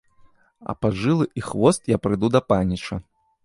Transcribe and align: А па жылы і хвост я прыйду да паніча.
А 0.73 0.75
па 0.85 0.91
жылы 1.03 1.29
і 1.41 1.45
хвост 1.51 1.81
я 1.95 2.03
прыйду 2.07 2.27
да 2.37 2.45
паніча. 2.51 3.03